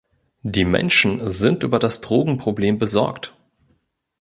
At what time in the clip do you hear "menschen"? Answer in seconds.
0.65-1.29